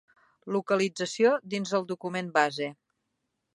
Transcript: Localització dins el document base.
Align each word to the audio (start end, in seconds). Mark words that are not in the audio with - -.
Localització 0.55 1.35
dins 1.55 1.75
el 1.81 1.87
document 1.93 2.35
base. 2.41 2.71